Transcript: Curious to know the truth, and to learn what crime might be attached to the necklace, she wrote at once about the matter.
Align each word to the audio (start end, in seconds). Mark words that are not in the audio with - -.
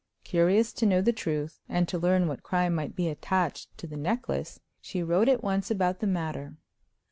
Curious 0.23 0.73
to 0.73 0.87
know 0.87 0.99
the 1.01 1.13
truth, 1.13 1.59
and 1.69 1.87
to 1.87 1.99
learn 1.99 2.27
what 2.27 2.41
crime 2.41 2.73
might 2.73 2.95
be 2.95 3.07
attached 3.07 3.77
to 3.77 3.85
the 3.85 3.97
necklace, 3.97 4.59
she 4.81 5.03
wrote 5.03 5.29
at 5.29 5.43
once 5.43 5.69
about 5.69 5.99
the 5.99 6.07
matter. 6.07 6.55